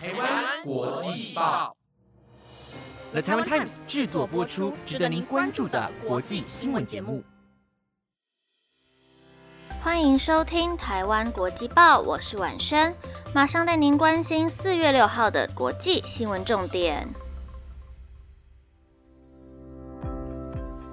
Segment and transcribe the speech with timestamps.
[0.00, 1.76] 台湾国际报
[3.10, 7.24] ，The Taiwan Times 制作播出，值得您关注的国际新闻节目。
[9.82, 12.94] 欢迎收听台湾国际报，我是婉萱，
[13.34, 17.08] 马上带您关心四月六号的国际新闻重点。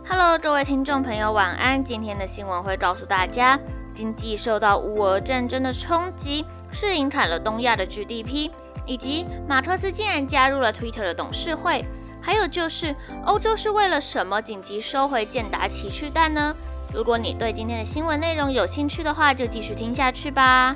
[0.08, 1.86] Hello，各位听众朋友，晚安。
[1.86, 3.60] 今天的新闻会告诉大家，
[3.94, 8.50] 经济受到乌俄战争的冲击，是影响了东亚的 GDP，
[8.86, 11.86] 以及马克思竟然加入了 Twitter 的董事会。
[12.22, 16.56] 还有就是，欧洲是为了什么紧急收回健达奇趣蛋呢？
[16.94, 20.76] 如果你对今天的新闻内容有兴趣的话，就继续听下去吧。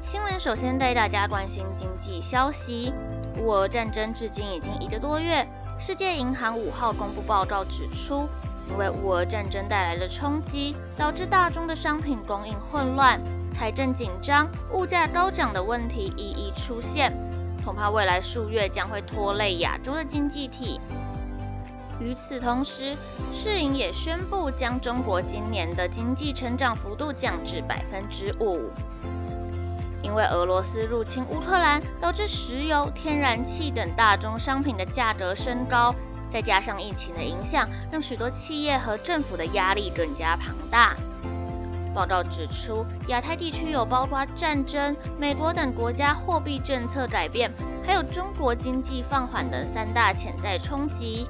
[0.00, 2.92] 新闻首先带大家关心经济消息。
[3.38, 5.46] 乌俄战争至今已经一个多月。
[5.78, 8.28] 世界银行五号公布报告指出，
[8.70, 13.20] 因为乌俄战争带来的冲击，导致大宗的商品供应混乱、
[13.52, 17.12] 财政紧张、物价高涨的问题一一出现，
[17.64, 20.80] 恐怕未来数月将会拖累亚洲的经济体。
[22.00, 22.96] 与此同时，
[23.30, 28.70] 世银也宣布将中国今年的经济成长幅度降至百分之五。
[30.02, 35.94] 因为俄罗斯入侵乌克兰，导致石油、天然气等大宗商品的价格升高，
[36.28, 40.96] 再加上疫情的影响，让许多企业和政府的压力更加庞大。
[41.94, 47.52] 报告指出，亚太地区有包括战争、美国等国家货币政策改变，
[47.84, 51.28] 还有中国经济放缓的三大潜在冲击。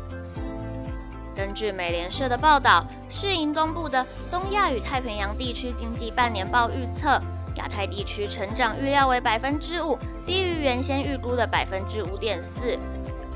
[1.34, 7.20] 根据美联社的报道，世银公布的东亚与太平洋地区经济半年报预测。
[7.56, 12.78] 亚太地区成长预料为百分之五，低于原先预估的百分之五点四。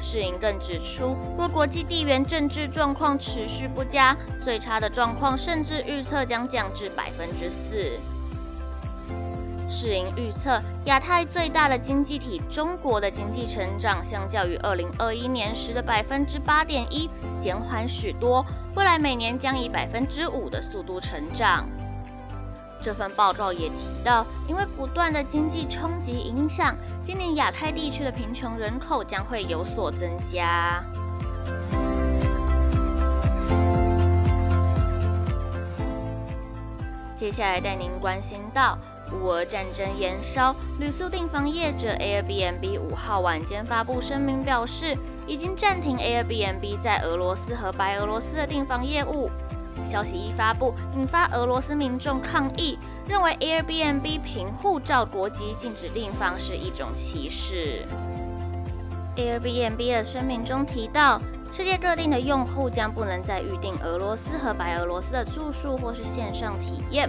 [0.01, 7.99] 世银更指出，若国际地缘政治状况持续不佳，最差的状况甚至预测将降至百分之四。
[9.69, 18.47] 世银预测，亚太最大的经济体中国的经济成长，相较于二零二一年时的百分之八点一，减缓许多，
[18.77, 21.69] 未来每年将以百分之五的速度成长。
[22.81, 30.83] 这份报告也提到，因为不断的经济冲击影响，今年亚太地区的贫穷人口将会有所增加。
[37.17, 38.79] 接下来带您关心到
[39.11, 49.31] 乌俄战争延烧，旅宿订房业者 Airbnb 五号晚间发布声明表示，已经暂停 Airbnb 在俄罗斯和白俄罗斯的订房业务。
[49.87, 57.87] 消息一发布，引发俄罗斯民众抗议，认为 Airbnb 凭护照国籍禁止订房是一种歧视。
[59.17, 61.21] Airbnb 的声明中提到，
[61.51, 67.09] 世界各地的用户将不能再预订俄罗斯和白俄罗斯的住宿或是线上体验。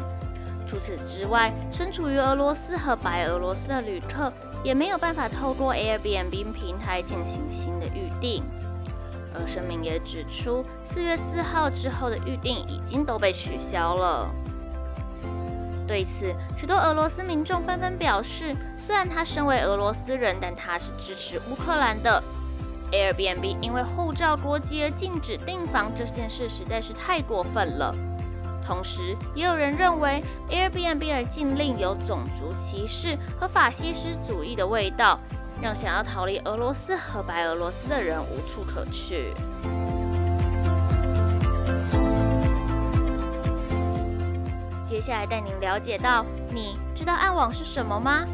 [0.65, 4.31] 除此之外，身处于俄罗斯和白俄罗斯的旅客
[4.63, 8.43] 也没有办法透过 Airbnb 平台进行新的预订。
[9.39, 14.29] 而声明也指出，四月四号之后的预定已经都被取消了。
[15.87, 22.21] 对此，许多俄罗斯民众纷纷表示，虽然他身为俄罗斯人，但他是支持乌克兰的。
[22.91, 27.93] Airbnb 因为护照国籍而禁止订房这件事实在是太过分了。
[28.65, 35.19] 同时，也有人认为 Airbnb 的禁令有种族歧视和法西斯主义的味道。
[35.61, 39.33] 让想要逃离俄罗斯和白俄罗斯的人无处可去。
[44.87, 48.25] 接下来带您了解到，你知道暗网是什么吗？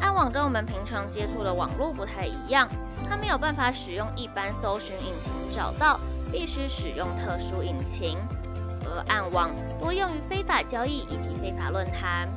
[0.00, 2.68] 暗网跟我们平常接触的网络不太一样，
[3.08, 6.00] 它没有办法使用一般搜寻引擎找到，
[6.32, 8.18] 必须使用特殊引擎。
[8.82, 12.28] 而暗网多用于非法交易以及非法论坛。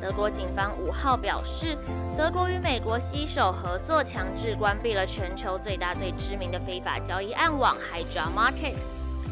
[0.00, 1.76] 德国警方五号表示，
[2.16, 8.76] 德国与美国携手合作，强制关闭了全球最大最知名的非法交易暗网 Hydra Market，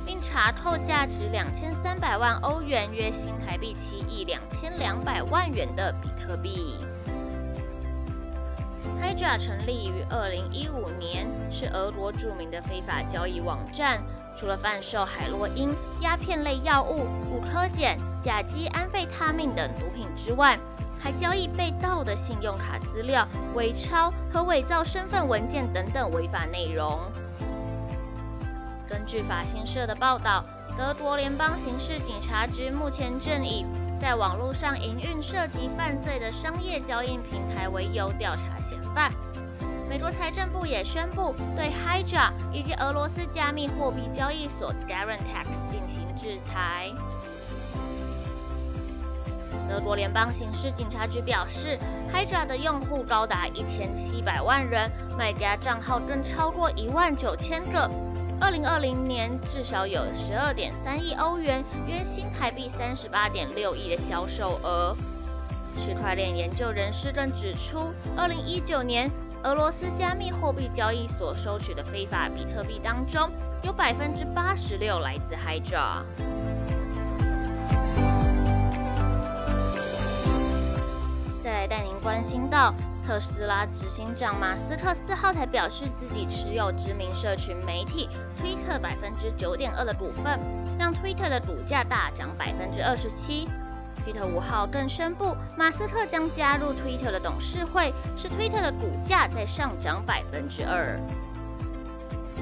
[0.04, 6.76] 并查扣价值两千三百万欧元（约新台币七亿两千两百万元）的比特币。
[9.00, 14.02] Hydra 成立于二零一五年，是俄国著名的非法交易网站。
[14.38, 20.56] 除了贩售海洛因、鸦片类药物、骨科碱、甲基安非他命等毒品之外，
[20.96, 23.26] 还交易被盗的信用卡资料、
[23.56, 27.00] 伪钞和伪造身份文件等等违法内容。
[28.88, 30.44] 根据法新社的报道，
[30.76, 33.66] 德国联邦刑事警察局目前正以
[33.98, 39.12] 在网络上营运涉及犯罪的商业交易平台为由调查嫌犯。
[39.88, 46.92] 美国财政部也宣布对 Hydra 以及俄罗斯加密货币交易所 Garantex 进行制裁。
[49.66, 51.78] 德国联邦刑事警察局表示
[52.12, 57.90] ，Hydra 的用户高达一千七百万人，卖家账号更超过一万九千个。
[58.40, 64.94] 二零二零年至少有十二点三亿欧元（约新台币三十八点六亿）的销售额。
[65.76, 69.10] 区块链研究人士更指出，二零一九年
[69.44, 73.30] 俄罗斯加密货币交易所收取的非法比特币当中，
[73.62, 76.02] 有百分之八十六来自 Hydra。
[81.40, 82.74] 再来带您关心到，
[83.06, 90.38] 特斯拉执行长马斯克四号才表示自己持有知名社群媒体推特百分之九点二的股份，
[90.78, 93.48] 让推特的股价大涨百分之二十七。
[93.98, 100.98] Twitter 五号更宣布，马斯克将加入 Twitter 的董事会，使 Twitter 的股价再上涨百分之二。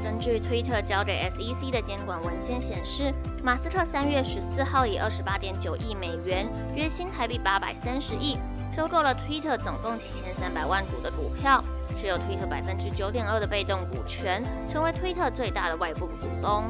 [0.05, 3.12] 根据 Twitter 交给 SEC 的监管文件显示，
[3.43, 8.38] 马斯克三月十四号以二十八点九亿美元（约新台币八百三十亿）。
[8.73, 11.64] 收购了 Twitter 总共七千三百万股的股票，
[11.97, 16.64] 持有 Twitter 百分之九点二的被动股权，成为 Twitter 最大的外部股东。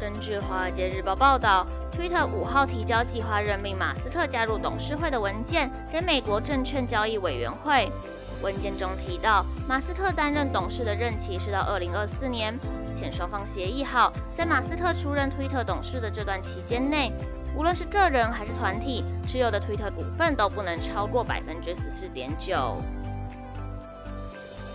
[0.00, 7.90] 根据《华尔街日报》报道，Twitter 五号提交计划任命马斯克加入董事会的文件给美国证券交易委员会。
[8.42, 12.58] 文件中提到，马斯克担任董事的任期是到二零二四年，
[12.94, 17.12] 且双方协议好，在马斯克出任 Twitter 董事的这段期间内。
[17.56, 22.76] 无论是个人还是团体持有的推特股份都不能超过百分之十四点九。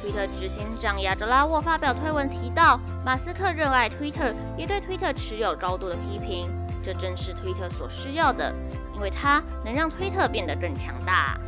[0.01, 6.49] 推特执行长亚德拉沃发表推文提到，马斯克热爱 Twitter，也对 Twitter 持有高度的批评。
[6.83, 8.53] 这正是推特所需要的，
[8.93, 11.39] 因为它能让推特变得更强大。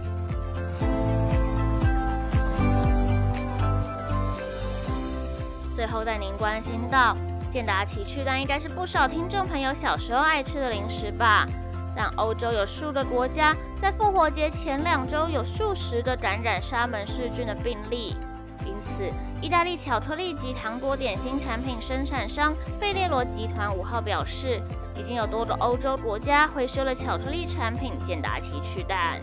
[5.75, 7.15] 最后带您关心到。
[7.49, 11.47] 健达奇趣蛋应该是不少听众朋友小时候爱吃的零食吧？
[11.95, 18.17] 但欧洲有数个国家在复活节前两周有数十个感染沙门氏菌的病例，
[18.65, 19.03] 因此
[19.39, 24.59] 意大利巧克力及糖果点心产品生产商费列罗集团五号表示，
[24.95, 29.19] 已经有多个欧洲国家回收了巧克力产品健达奇趣蛋。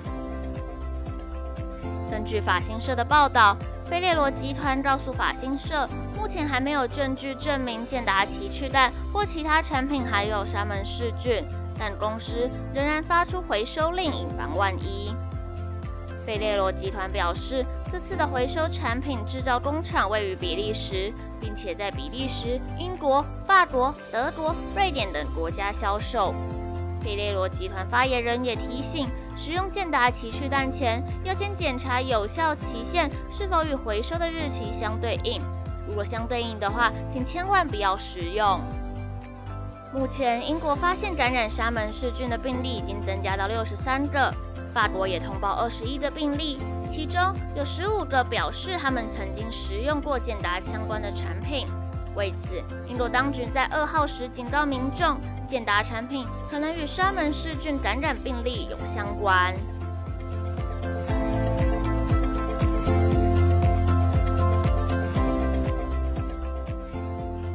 [2.10, 3.56] 根据法新社的报道，
[3.88, 5.88] 费列罗集团告诉法新社。
[6.18, 11.42] 目前还没有证据证明健达奇趣蛋或其他产品含有沙门氏菌，
[11.78, 15.14] 但公司仍然发出回收令，以防万一。
[16.26, 26.34] 费列罗集团表示，这次的回收产品制造工厂位于比利时，并且在比利时、英国、法国、德国、瑞典等国家销售。
[27.02, 35.40] 佩列罗集团发言人也提醒，使用健达奇趣蛋前，要先检查有效期限是否与回收的日期相对应。
[35.88, 38.60] 如果相对应的话，请千万不要食用。
[39.92, 44.32] 目前，英国发现感染沙门氏菌的病例已经增加到六十三个，
[44.72, 46.60] 法国也通报二十一个病例，
[46.90, 51.68] 其中有十五个表示他们曾经食用过健达相关的产品。
[52.16, 55.16] 为此，英国当局在二号时警告民众，
[55.46, 59.54] 健达产品可能与沙门氏菌感染病例有相关。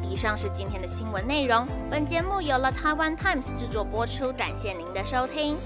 [0.02, 1.68] 以上是今天的新闻内容。
[1.90, 5.58] 本节目由了台湾 Times 制作播出，感谢您的收听。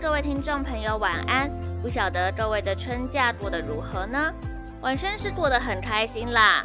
[0.00, 1.50] 各位听众朋友，晚安。
[1.82, 4.32] 不晓得各位的春假过得如何呢？
[4.80, 6.64] 晚生是过得很开心啦。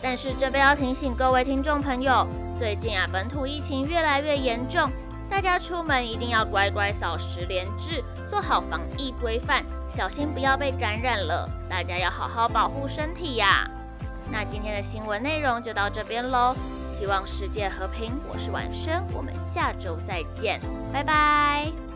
[0.00, 2.26] 但是这边要提醒各位听众朋友，
[2.58, 4.90] 最近啊，本土疫情越来越严重。
[5.28, 11.46] 大家出门一定要乖乖扫十连制，做好防疫规范，小心不要被感染了。
[11.68, 13.70] 大家要好好保护身体呀。
[14.32, 16.56] 那今天的新闻内容就到这边喽，
[16.90, 18.18] 希望世界和平。
[18.26, 20.58] 我是晚生，我们下周再见，
[20.90, 21.89] 拜拜。